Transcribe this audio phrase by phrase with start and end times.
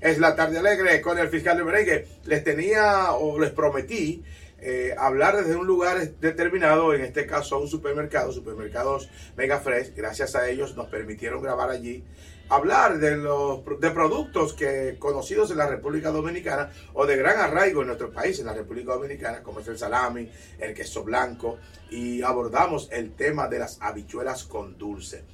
[0.00, 2.06] Es la tarde alegre con el fiscal de merengue.
[2.24, 4.22] Les tenía o les prometí
[4.60, 9.94] eh, hablar desde un lugar determinado, en este caso un supermercado, supermercados Mega Fresh.
[9.96, 12.04] Gracias a ellos nos permitieron grabar allí,
[12.48, 17.80] hablar de los de productos que conocidos en la República Dominicana o de gran arraigo
[17.80, 20.30] en nuestro país, en la República Dominicana, como es el salami,
[20.60, 21.58] el queso blanco,
[21.90, 25.24] y abordamos el tema de las habichuelas con dulce.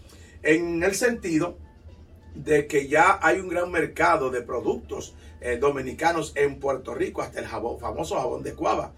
[0.43, 1.59] En el sentido
[2.35, 7.41] de que ya hay un gran mercado de productos eh, dominicanos en Puerto Rico, hasta
[7.41, 8.93] el jabón, famoso jabón de cuava,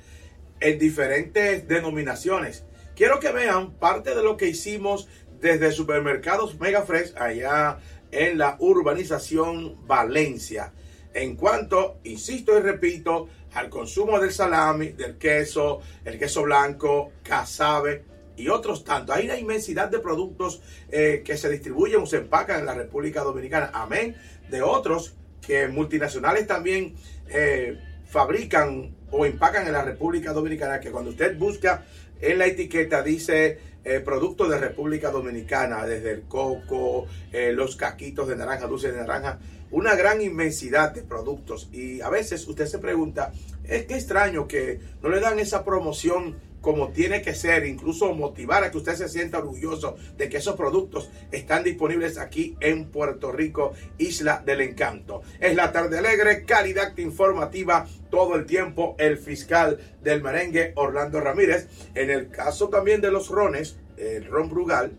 [0.61, 2.65] en diferentes denominaciones.
[2.95, 5.09] Quiero que vean parte de lo que hicimos
[5.41, 7.79] desde supermercados Mega Fresh allá
[8.11, 10.73] en la urbanización Valencia.
[11.13, 18.05] En cuanto, insisto y repito, al consumo del salami, del queso, el queso blanco, casabe,
[18.37, 19.17] y otros tantos.
[19.17, 23.23] Hay una inmensidad de productos eh, que se distribuyen o se empacan en la República
[23.23, 23.71] Dominicana.
[23.73, 24.17] Amén.
[24.51, 26.95] De otros que multinacionales también
[27.29, 31.85] eh, fabrican o empacan en la República Dominicana, que cuando usted busca
[32.21, 38.35] en la etiqueta dice eh, productos de República Dominicana, desde el coco, los caquitos de
[38.35, 39.39] naranja, dulce de naranja,
[39.71, 41.69] una gran inmensidad de productos.
[41.73, 43.33] Y a veces usted se pregunta,
[43.65, 48.65] es que extraño que no le dan esa promoción como tiene que ser, incluso motivar
[48.65, 53.31] a que usted se sienta orgulloso de que esos productos están disponibles aquí en Puerto
[53.31, 55.23] Rico, Isla del Encanto.
[55.39, 58.97] Es la tarde alegre, calidad informativa todo el tiempo.
[58.99, 61.69] El fiscal del merengue, Orlando Ramírez.
[61.95, 64.91] En el caso también de los rones, el ron Brugal,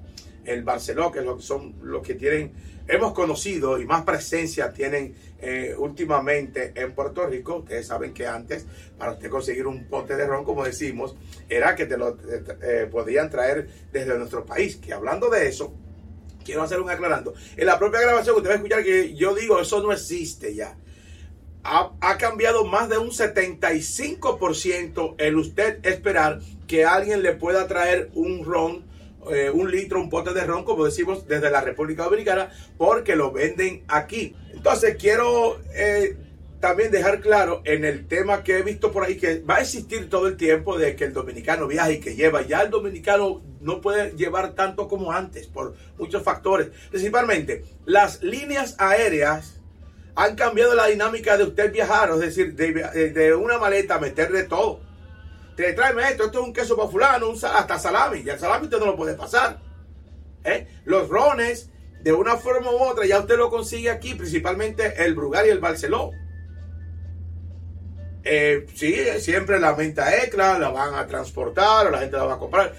[0.45, 2.53] el Barceló, que son los que tienen
[2.87, 7.57] hemos conocido y más presencia tienen eh, últimamente en Puerto Rico.
[7.57, 8.65] Ustedes saben que antes,
[8.97, 11.15] para usted conseguir un pote de ron, como decimos,
[11.49, 12.17] era que te lo
[12.61, 14.77] eh, podían traer desde nuestro país.
[14.77, 15.73] Que hablando de eso,
[16.43, 17.33] quiero hacer un aclarando.
[17.55, 20.75] En la propia grabación, usted va a escuchar que yo digo, eso no existe ya.
[21.63, 28.09] Ha, ha cambiado más de un 75% el usted esperar que alguien le pueda traer
[28.13, 28.86] un ron
[29.33, 33.31] eh, un litro, un pote de ron, como decimos, desde la República Dominicana, porque lo
[33.31, 34.35] venden aquí.
[34.53, 36.17] Entonces, quiero eh,
[36.59, 40.09] también dejar claro en el tema que he visto por ahí que va a existir
[40.09, 42.41] todo el tiempo de que el dominicano viaja y que lleva.
[42.41, 46.69] Ya el dominicano no puede llevar tanto como antes por muchos factores.
[46.89, 49.61] Principalmente, las líneas aéreas
[50.15, 54.86] han cambiado la dinámica de usted viajar, es decir, de, de una maleta meterle todo
[55.57, 58.77] te tráeme esto, esto es un queso para fulano, hasta salami, y el salami usted
[58.77, 59.59] no lo puede pasar.
[60.43, 60.67] ¿eh?
[60.85, 65.47] Los rones, de una forma u otra, ya usted lo consigue aquí, principalmente el Brugal
[65.47, 66.11] y el Barceló.
[68.23, 72.33] Eh, sí, siempre la venta extra, la van a transportar o la gente la va
[72.35, 72.73] a comprar.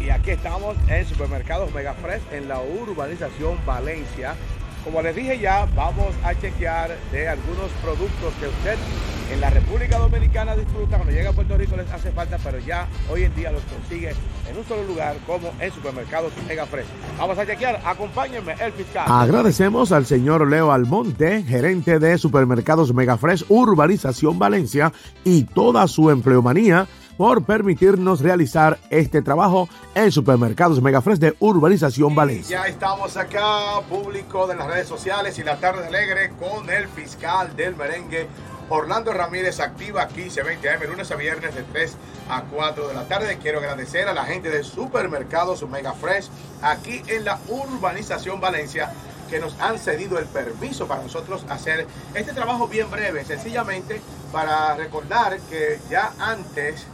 [0.00, 4.34] Y aquí estamos en Supermercados Mega Fresh en la urbanización Valencia.
[4.84, 8.76] Como les dije ya, vamos a chequear de algunos productos que usted
[9.32, 12.86] en la República Dominicana disfruta, cuando llega a Puerto Rico les hace falta, pero ya
[13.10, 16.86] hoy en día los consigue en un solo lugar como en supermercados Mega Fresh.
[17.18, 19.06] Vamos a chequear, acompáñenme, el fiscal.
[19.08, 24.92] Agradecemos al señor Leo Almonte, gerente de supermercados Mega Fresh Urbanización Valencia
[25.24, 32.62] y toda su empleomanía por permitirnos realizar este trabajo en Supermercados Megafresh de Urbanización Valencia.
[32.62, 37.54] Ya estamos acá, público de las redes sociales y la tarde alegre con el fiscal
[37.56, 38.26] del merengue.
[38.70, 41.96] Orlando Ramírez activa aquí 20 AM lunes a viernes de 3
[42.30, 43.38] a 4 de la tarde.
[43.40, 46.30] Quiero agradecer a la gente de Supermercados Mega Fresh
[46.62, 48.90] aquí en la urbanización Valencia
[49.28, 54.00] que nos han cedido el permiso para nosotros hacer este trabajo bien breve, sencillamente
[54.32, 56.86] para recordar que ya antes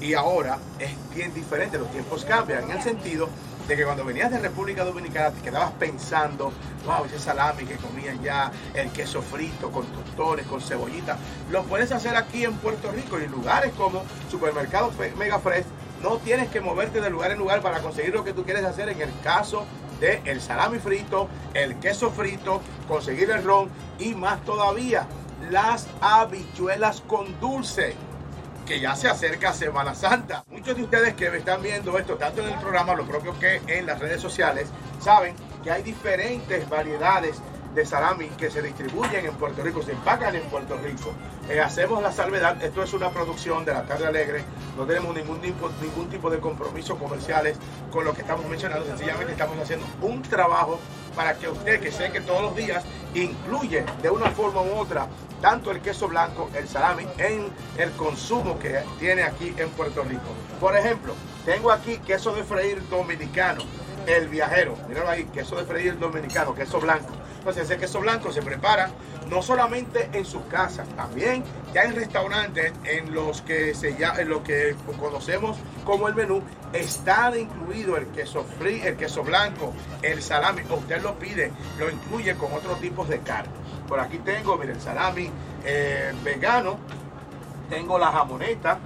[0.00, 3.28] y ahora es bien diferente, los tiempos cambian en el sentido
[3.68, 6.52] de que cuando venías de República Dominicana te quedabas pensando,
[6.86, 11.18] wow, ese salami que comían ya, el queso frito con tostones, con cebollita,
[11.50, 15.66] lo puedes hacer aquí en Puerto Rico y en lugares como Supermercado Mega Fresh,
[16.02, 18.88] no tienes que moverte de lugar en lugar para conseguir lo que tú quieres hacer
[18.88, 19.66] en el caso
[20.00, 23.68] de el salami frito, el queso frito, conseguir el ron
[23.98, 25.06] y más todavía,
[25.50, 27.94] las habichuelas con dulce
[28.70, 30.44] que ya se acerca Semana Santa.
[30.48, 33.60] Muchos de ustedes que me están viendo esto, tanto en el programa, lo propio que
[33.66, 34.68] en las redes sociales,
[35.00, 35.34] saben
[35.64, 37.40] que hay diferentes variedades
[37.74, 41.12] de salami que se distribuyen en Puerto Rico, se empacan en Puerto Rico.
[41.48, 44.44] Eh, hacemos la salvedad, esto es una producción de la Tarde Alegre,
[44.76, 47.56] no tenemos ningún tipo, ningún tipo de compromisos comerciales
[47.90, 50.78] con lo que estamos mencionando, sencillamente estamos haciendo un trabajo
[51.14, 52.84] para que usted, que sé que todos los días
[53.14, 55.08] incluye de una forma u otra
[55.40, 57.48] tanto el queso blanco, el salami, en
[57.78, 60.22] el consumo que tiene aquí en Puerto Rico.
[60.60, 61.14] Por ejemplo,
[61.44, 63.62] tengo aquí queso de freír dominicano,
[64.06, 68.42] el viajero, míralo ahí, queso de freír dominicano, queso blanco Entonces ese queso blanco se
[68.42, 68.90] prepara
[69.28, 74.28] no solamente en sus casas, también ya en restaurantes en los que se ya, en
[74.28, 76.42] lo que conocemos como el menú
[76.72, 80.62] está incluido el queso free, el queso blanco, el salami.
[80.62, 83.52] Usted lo pide, lo incluye con otros tipos de carne.
[83.88, 85.30] Por aquí tengo, mire, el salami
[85.64, 86.78] eh, vegano,
[87.68, 88.78] tengo la jamoneta,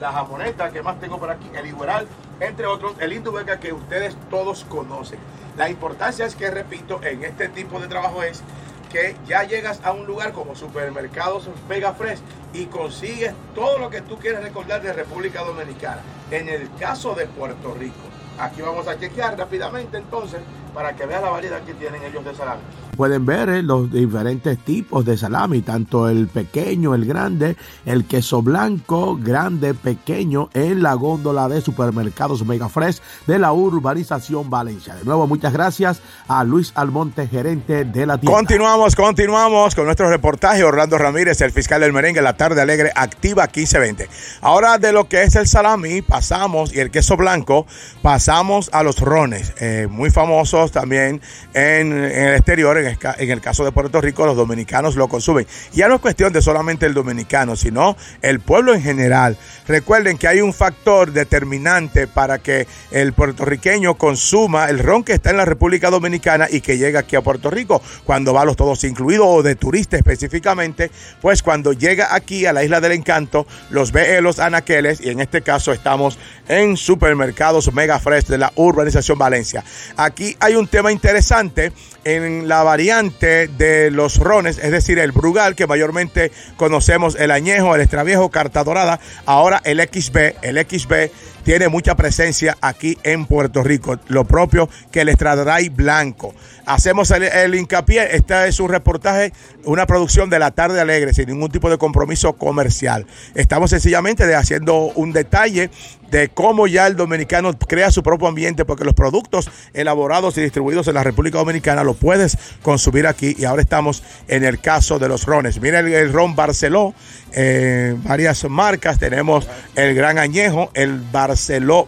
[0.00, 1.50] la jamoneta, que más tengo por aquí?
[1.54, 2.06] El igual,
[2.40, 5.18] entre otros, el indubeca que ustedes todos conocen.
[5.56, 8.42] La importancia es que, repito, en este tipo de trabajo es
[8.90, 12.20] que ya llegas a un lugar como Supermercados Vega Fresh
[12.52, 16.00] y consigues todo lo que tú quieres recordar de República Dominicana.
[16.30, 17.94] En el caso de Puerto Rico,
[18.38, 20.40] aquí vamos a chequear rápidamente entonces
[20.72, 22.62] para que vean la variedad que tienen ellos de salami
[22.94, 27.56] pueden ver eh, los diferentes tipos de salami, tanto el pequeño, el grande,
[27.86, 34.50] el queso blanco, grande, pequeño, en la góndola de supermercados Mega Fresh de la urbanización
[34.50, 34.94] Valencia.
[34.94, 38.36] De nuevo, muchas gracias a Luis Almonte, gerente de la tienda.
[38.36, 40.64] Continuamos, continuamos con nuestro reportaje.
[40.64, 44.08] Orlando Ramírez, el fiscal del merengue, la tarde alegre, activa 1520.
[44.40, 47.66] Ahora de lo que es el salami, pasamos, y el queso blanco,
[48.02, 51.20] pasamos a los rones, eh, muy famosos también
[51.54, 55.46] en, en el exterior en el caso de Puerto Rico, los dominicanos lo consumen.
[55.72, 59.36] Ya no es cuestión de solamente el dominicano, sino el pueblo en general.
[59.66, 65.30] Recuerden que hay un factor determinante para que el puertorriqueño consuma el ron que está
[65.30, 68.84] en la República Dominicana y que llega aquí a Puerto Rico, cuando va los todos
[68.84, 70.90] incluidos o de turista específicamente,
[71.20, 75.10] pues cuando llega aquí a la Isla del Encanto, los ve en los anaqueles y
[75.10, 79.64] en este caso estamos en supermercados Mega Fresh de la urbanización Valencia.
[79.96, 81.72] Aquí hay un tema interesante
[82.04, 87.72] en la variante de los rones, es decir, el Brugal, que mayormente conocemos el añejo,
[87.76, 91.08] el extraviejo, carta dorada, ahora el XB, el XB
[91.44, 96.34] tiene mucha presencia aquí en Puerto Rico, lo propio que el Estradray Blanco.
[96.66, 99.32] Hacemos el, hincapié, este es un reportaje,
[99.64, 103.06] una producción de la tarde alegre, sin ningún tipo de compromiso comercial.
[103.34, 105.70] Estamos sencillamente haciendo un detalle
[106.10, 110.88] de cómo ya el dominicano crea su propio ambiente, porque los productos elaborados y distribuidos
[110.88, 113.34] en la República Dominicana los puedes consumir aquí.
[113.38, 115.60] Y ahora estamos en el caso de los rones.
[115.60, 116.94] Mira el, ron Barceló,
[117.32, 118.98] eh, varias marcas.
[118.98, 121.33] Tenemos el Gran Añejo, el Barceló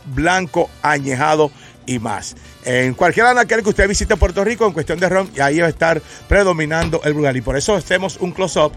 [0.07, 1.51] Blanco Añejado
[1.87, 2.37] y más.
[2.65, 5.67] En cualquier anaquel que usted visite Puerto Rico, en cuestión de ron, y ahí va
[5.67, 7.37] a estar predominando el Brugal.
[7.37, 8.73] Y por eso hacemos un close-up.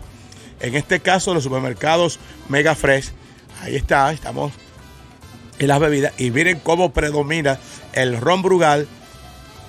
[0.60, 2.20] En este caso, los supermercados
[2.50, 3.12] Mega Fresh.
[3.62, 4.54] Ahí está, estamos
[5.58, 6.14] en las bebidas.
[6.18, 7.60] Y miren cómo predomina
[7.94, 8.88] el ron Brugal,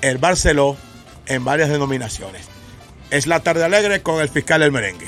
[0.02, 0.76] el Barceló,
[1.26, 2.46] en varias denominaciones.
[3.10, 5.06] Es la tarde alegre con el fiscal del merengue.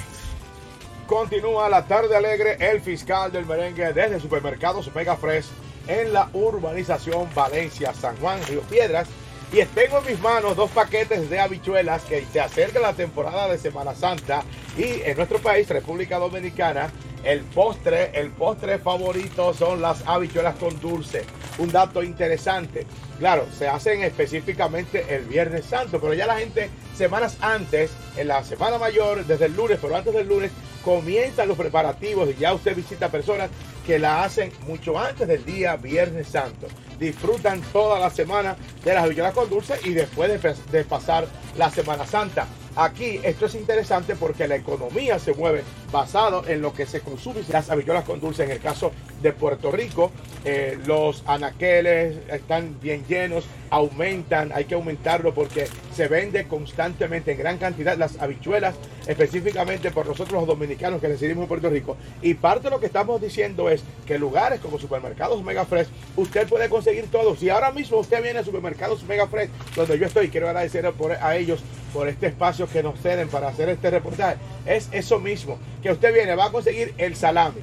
[1.06, 5.46] Continúa la tarde alegre, el fiscal del merengue desde supermercados Mega Fresh
[5.86, 9.08] en la urbanización Valencia, San Juan, Río Piedras.
[9.52, 13.58] Y tengo en mis manos dos paquetes de habichuelas que se acerca la temporada de
[13.58, 14.44] Semana Santa
[14.78, 16.90] y en nuestro país, República Dominicana,
[17.22, 21.24] el postre, el postre favorito son las habichuelas con dulce.
[21.58, 22.86] Un dato interesante.
[23.18, 28.42] Claro, se hacen específicamente el Viernes Santo, pero ya la gente semanas antes, en la
[28.44, 30.50] Semana Mayor, desde el lunes, pero antes del lunes,
[30.84, 33.50] comienzan los preparativos y ya usted visita personas
[33.86, 36.66] que la hacen mucho antes del día Viernes Santo.
[36.98, 41.26] Disfrutan toda la semana de las habichuelas con dulce y después de, de pasar
[41.56, 42.46] la Semana Santa.
[42.74, 45.62] Aquí esto es interesante porque la economía se mueve
[45.92, 47.42] basado en lo que se consume.
[47.50, 50.10] Las habichuelas con dulce, en el caso de Puerto Rico,
[50.44, 57.38] eh, los anaqueles están bien llenos, aumentan, hay que aumentarlo porque se vende constantemente en
[57.38, 58.74] gran cantidad las habichuelas,
[59.06, 61.98] específicamente por nosotros los dominicanos que residimos en Puerto Rico.
[62.22, 66.48] Y parte de lo que estamos diciendo es que lugares como supermercados Mega Fresh, usted
[66.48, 67.36] puede conseguir todo.
[67.36, 71.36] Si ahora mismo usted viene a supermercados Mega Fresh, donde yo estoy, quiero agradecer a
[71.36, 71.62] ellos
[71.92, 76.12] por este espacio que nos ceden para hacer este reportaje, es eso mismo, que usted
[76.12, 77.60] viene, va a conseguir el salami,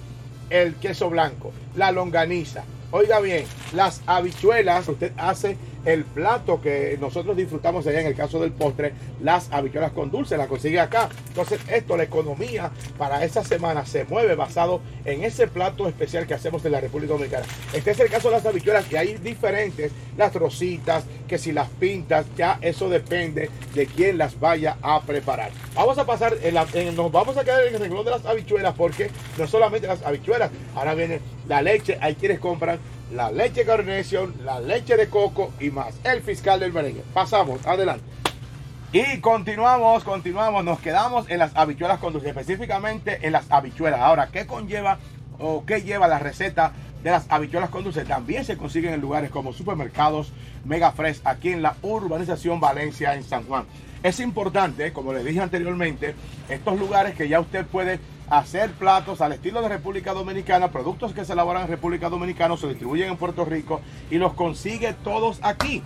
[0.49, 2.63] el queso blanco, la longaniza.
[2.91, 8.39] Oiga bien, las habichuelas, usted hace el plato que nosotros disfrutamos allá en el caso
[8.39, 11.07] del postre, las habichuelas con dulce, la consigue acá.
[11.27, 16.33] Entonces, esto, la economía para esa semana se mueve basado en ese plato especial que
[16.33, 17.45] hacemos en la República Dominicana.
[17.73, 21.69] Este es el caso de las habichuelas, que hay diferentes, las trocitas, que si las
[21.69, 25.51] pintas, ya eso depende de quién las vaya a preparar.
[25.75, 29.11] Vamos a pasar, en nos vamos a quedar en el renglón de las habichuelas porque
[29.37, 32.79] no solamente las habichuelas, ahora viene la leche, hay quienes compran
[33.11, 35.95] la leche Carnation, la leche de coco y más.
[36.03, 37.03] El fiscal del merengue.
[37.11, 38.05] Pasamos, adelante.
[38.91, 43.99] Y continuamos, continuamos, nos quedamos en las habichuelas con dulce, específicamente en las habichuelas.
[43.99, 44.99] Ahora, ¿qué conlleva
[45.39, 46.71] o qué lleva la receta
[47.03, 48.05] de las habichuelas con dulce?
[48.05, 50.31] También se consiguen en lugares como supermercados
[50.65, 53.65] Mega Fresh, aquí en la urbanización Valencia, en San Juan.
[54.03, 56.13] Es importante, como les dije anteriormente,
[56.47, 57.99] estos lugares que ya usted puede
[58.29, 62.67] hacer platos al estilo de República Dominicana, productos que se elaboran en República Dominicana, se
[62.67, 65.83] distribuyen en Puerto Rico y los consigue todos aquí.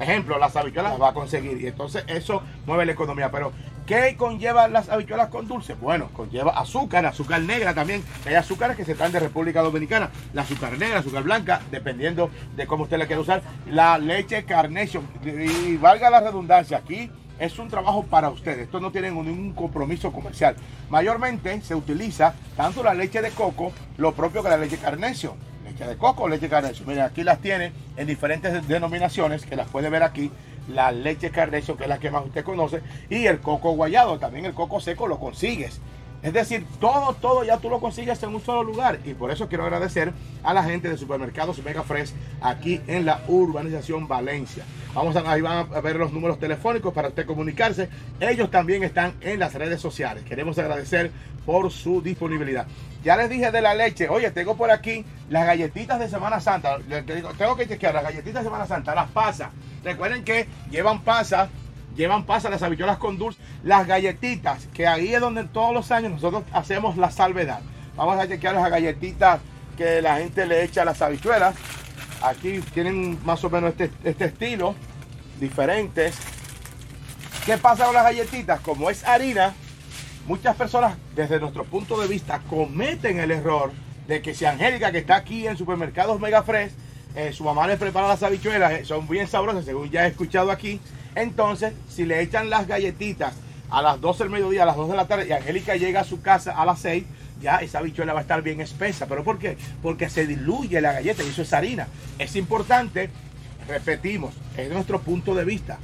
[0.00, 3.30] Ejemplo, las habichuelas las va a conseguir y entonces eso mueve la economía.
[3.30, 3.52] Pero,
[3.86, 5.74] ¿qué conlleva las habichuelas con dulce?
[5.74, 8.02] Bueno, conlleva azúcar, azúcar negra también.
[8.26, 10.10] Hay azúcares que se traen de República Dominicana.
[10.32, 13.42] La azúcar negra, azúcar blanca, dependiendo de cómo usted la quiera usar.
[13.70, 17.08] La leche Carnation, y valga la redundancia, aquí
[17.38, 18.60] es un trabajo para ustedes.
[18.60, 20.56] Esto no tiene ningún compromiso comercial.
[20.90, 25.86] Mayormente se utiliza tanto la leche de coco, lo propio que la leche Carnation leche
[25.86, 26.86] de coco leche Carnation.
[26.86, 30.30] Miren, aquí las tiene en diferentes denominaciones, que las puede ver aquí.
[30.68, 34.18] La leche Carnation, que es la que más usted conoce, y el coco guayado.
[34.18, 35.80] También el coco seco lo consigues.
[36.22, 39.00] Es decir, todo, todo ya tú lo consigues en un solo lugar.
[39.04, 40.12] Y por eso quiero agradecer
[40.44, 44.64] a la gente de Supermercados Mega Fresh aquí en la urbanización Valencia.
[44.94, 47.88] Vamos a, ahí van a ver los números telefónicos para usted comunicarse.
[48.20, 50.24] Ellos también están en las redes sociales.
[50.24, 51.10] Queremos agradecer
[51.46, 52.66] por su disponibilidad.
[53.02, 54.08] Ya les dije de la leche.
[54.08, 56.78] Oye, tengo por aquí las galletitas de Semana Santa.
[57.38, 59.50] Tengo que chequear las galletitas de Semana Santa, las pasas.
[59.82, 61.48] Recuerden que llevan pasas
[61.96, 66.12] llevan pasas las habichuelas con dulce, las galletitas, que ahí es donde todos los años
[66.12, 67.60] nosotros hacemos la salvedad.
[67.96, 69.40] Vamos a chequear las galletitas
[69.76, 71.54] que la gente le echa a las habichuelas.
[72.22, 74.74] Aquí tienen más o menos este, este estilo,
[75.40, 76.16] diferentes.
[77.44, 78.60] ¿Qué pasa con las galletitas?
[78.60, 79.54] Como es harina,
[80.26, 83.72] muchas personas desde nuestro punto de vista cometen el error
[84.06, 86.72] de que si Angélica que está aquí en supermercados Mega Fresh,
[87.14, 90.50] eh, su mamá le prepara las habichuelas, eh, son bien sabrosas según ya he escuchado
[90.50, 90.80] aquí.
[91.14, 93.34] Entonces, si le echan las galletitas
[93.68, 96.04] a las 12 del mediodía, a las 2 de la tarde y Angélica llega a
[96.04, 97.04] su casa a las 6,
[97.42, 99.06] ya esa habichuela va a estar bien espesa.
[99.06, 99.56] ¿Pero por qué?
[99.82, 101.88] Porque se diluye la galleta y eso es harina.
[102.18, 103.10] Es importante,
[103.68, 105.78] repetimos, es nuestro punto de vista.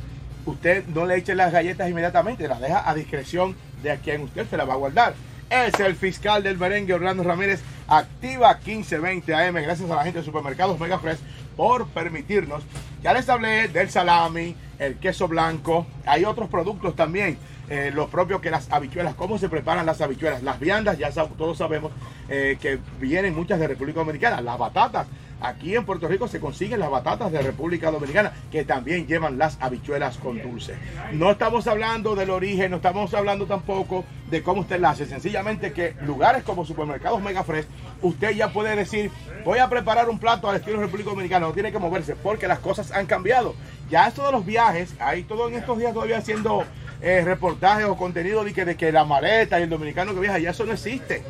[0.46, 4.48] Usted no le eche las galletas inmediatamente, las deja a discreción de a quien usted
[4.48, 5.14] se la va a guardar.
[5.50, 10.24] Es el fiscal del merengue Orlando Ramírez, activa 1520 AM, gracias a la gente de
[10.24, 11.18] supermercados Mega Fresh
[11.56, 12.62] por permitirnos.
[13.02, 17.38] Ya les hablé del salami, el queso blanco, hay otros productos también
[17.70, 20.42] eh, lo propio que las habichuelas, cómo se preparan las habichuelas.
[20.42, 21.92] Las viandas, ya todos sabemos
[22.28, 24.40] eh, que vienen muchas de República Dominicana.
[24.40, 25.06] Las batatas,
[25.40, 29.58] aquí en Puerto Rico se consiguen las batatas de República Dominicana que también llevan las
[29.60, 30.74] habichuelas con dulce.
[31.12, 35.06] No estamos hablando del origen, no estamos hablando tampoco de cómo usted la hace.
[35.06, 37.66] Sencillamente que lugares como supermercados Mega Fresh,
[38.00, 39.10] usted ya puede decir,
[39.44, 41.46] voy a preparar un plato al estilo República Dominicana.
[41.46, 43.54] No tiene que moverse porque las cosas han cambiado.
[43.90, 46.64] Ya esto de los viajes, hay todo en estos días todavía haciendo
[47.00, 50.64] eh, reportajes o contenido de que, la maleta y el dominicano que viaja, ya eso
[50.64, 51.22] no existe.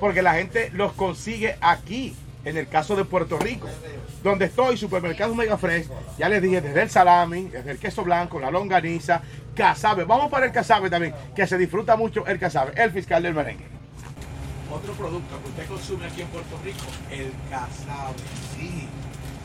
[0.00, 2.14] Porque la gente los consigue aquí,
[2.44, 3.68] en el caso de Puerto Rico.
[4.22, 5.88] Donde estoy, supermercado Mega Fresh,
[6.18, 9.22] ya les dije, desde el salami, desde el queso blanco, la longaniza,
[9.54, 10.04] casabe.
[10.04, 13.66] Vamos para el casabe también, que se disfruta mucho el casabe, el fiscal del merengue.
[14.70, 18.16] Otro producto que usted consume aquí en Puerto Rico, el casabe.
[18.56, 18.88] Sí,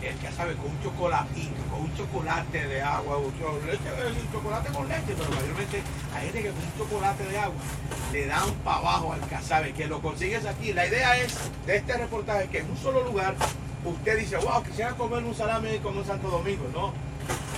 [0.02, 3.34] el que sabe con un chocolatito, con un chocolate de agua, un
[4.32, 5.82] chocolate con leche, pero mayormente
[6.16, 7.62] hay gente que con un chocolate de agua
[8.12, 10.74] le dan para abajo al casabe, que lo consigues aquí.
[10.74, 13.36] La idea es de este reportaje que en un solo lugar
[13.86, 17.09] usted dice, wow, quisiera comer un salami como un Santo Domingo, ¿no?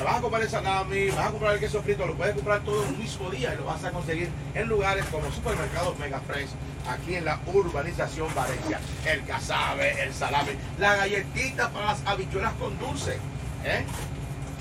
[0.03, 2.81] Vas a comprar el salami, vas a comprar el queso frito, lo puedes comprar todo
[2.84, 6.50] un mismo día y lo vas a conseguir en lugares como supermercados Mega Fresh,
[6.88, 8.79] aquí en la urbanización Valencia.
[9.05, 13.17] El casabe, el salami, la galletita para las habichuelas con dulce.
[13.65, 13.84] ¿eh?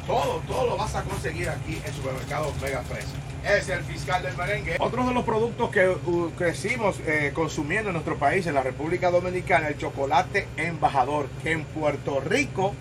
[0.07, 3.07] Todo, todo lo vas a conseguir aquí en supermercados Mega Fresh.
[3.45, 4.77] Es el fiscal del merengue.
[4.81, 9.11] Otro de los productos que uh, crecimos eh, consumiendo en nuestro país, en la República
[9.11, 12.75] Dominicana, el chocolate embajador, que en Puerto Rico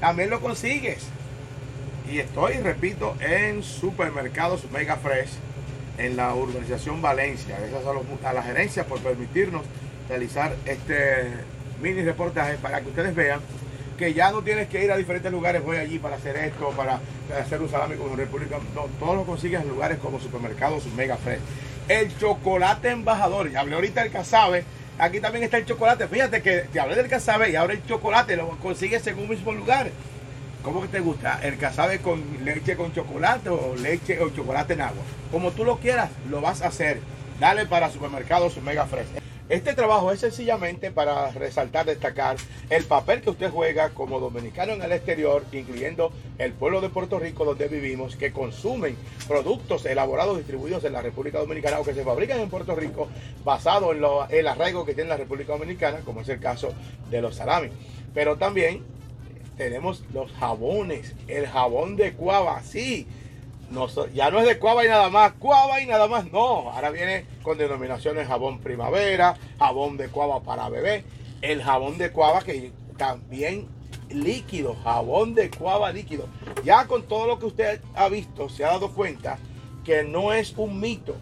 [0.00, 1.06] también lo consigues.
[2.10, 5.30] Y estoy, repito, en supermercados Mega Fresh
[5.98, 7.58] en la urbanización Valencia.
[7.58, 7.82] Gracias
[8.24, 9.62] a, la gerencia por permitirnos
[10.08, 11.26] realizar este
[11.82, 13.40] mini reportaje para que ustedes vean
[13.98, 17.00] que ya no tienes que ir a diferentes lugares, voy allí para hacer esto, para
[17.38, 18.58] hacer un salami con República.
[18.74, 21.40] No, todo lo consigues en lugares como supermercados Mega Fresh.
[21.88, 24.64] El chocolate embajador, ya hablé ahorita del casabe,
[24.98, 26.06] aquí también está el chocolate.
[26.08, 29.52] Fíjate que te hablé del casabe y ahora el chocolate lo consigues en un mismo
[29.52, 29.90] lugar.
[30.68, 31.40] ¿Cómo que te gusta?
[31.42, 35.02] ¿El casabe con leche con chocolate o leche o chocolate en agua?
[35.32, 37.00] Como tú lo quieras, lo vas a hacer.
[37.40, 39.06] Dale para supermercados Mega Fresh.
[39.48, 42.36] Este trabajo es sencillamente para resaltar, destacar
[42.68, 47.18] el papel que usted juega como dominicano en el exterior, incluyendo el pueblo de Puerto
[47.18, 48.94] Rico donde vivimos, que consumen
[49.26, 53.08] productos elaborados, distribuidos en la República Dominicana o que se fabrican en Puerto Rico,
[53.42, 54.04] basado en
[54.38, 56.74] el arraigo que tiene la República Dominicana, como es el caso
[57.08, 57.72] de los salamis.
[58.12, 58.97] Pero también
[59.58, 63.06] tenemos los jabones, el jabón de cuava, sí.
[64.14, 66.70] ya no es de Cuava y nada más, Cuava y nada más, no.
[66.70, 71.04] Ahora viene con denominaciones jabón primavera, jabón de Cuava para bebé,
[71.42, 73.68] el jabón de Cuava que también
[74.08, 76.28] líquido, jabón de Cuava líquido.
[76.64, 79.38] Ya con todo lo que usted ha visto, se ha dado cuenta
[79.84, 81.16] que no es un mito.